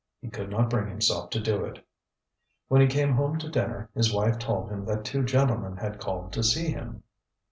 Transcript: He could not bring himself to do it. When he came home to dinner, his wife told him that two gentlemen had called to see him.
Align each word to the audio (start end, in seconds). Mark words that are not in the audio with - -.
He 0.19 0.29
could 0.29 0.49
not 0.49 0.71
bring 0.71 0.87
himself 0.89 1.29
to 1.29 1.39
do 1.39 1.63
it. 1.63 1.85
When 2.69 2.81
he 2.81 2.87
came 2.87 3.13
home 3.13 3.37
to 3.37 3.47
dinner, 3.47 3.87
his 3.93 4.11
wife 4.11 4.39
told 4.39 4.71
him 4.71 4.83
that 4.85 5.05
two 5.05 5.23
gentlemen 5.23 5.77
had 5.77 5.99
called 6.01 6.33
to 6.33 6.41
see 6.41 6.71
him. 6.71 7.03